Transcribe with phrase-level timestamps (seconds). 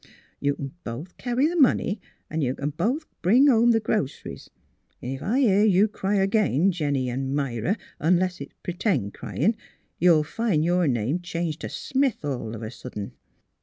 [0.39, 4.49] You can both carry the money, and you can both bring home the groceries;
[4.99, 7.77] and if I hear you cry again, Jennie an' Myra—
[8.09, 9.55] unless it's p'tend cryin'—
[9.99, 13.11] you'll find your name changed to Smith, all of a sudden.